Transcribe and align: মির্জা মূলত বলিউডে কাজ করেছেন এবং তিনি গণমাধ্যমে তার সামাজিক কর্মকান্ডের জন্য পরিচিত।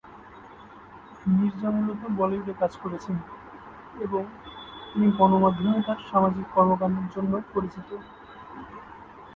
মির্জা 1.27 1.69
মূলত 1.69 2.01
বলিউডে 2.17 2.53
কাজ 2.59 2.73
করেছেন 2.77 3.17
এবং 4.01 4.23
তিনি 4.89 5.07
গণমাধ্যমে 5.17 5.79
তার 5.87 5.99
সামাজিক 6.11 6.45
কর্মকান্ডের 6.55 7.07
জন্য 7.15 7.33
পরিচিত। 7.53 7.89